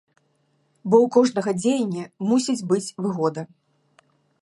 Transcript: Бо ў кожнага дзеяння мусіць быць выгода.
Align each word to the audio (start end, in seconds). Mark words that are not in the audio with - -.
Бо 0.91 0.95
ў 1.01 1.07
кожнага 1.17 1.51
дзеяння 1.61 2.03
мусіць 2.33 2.59
быць 2.73 2.93
выгода. 3.07 3.41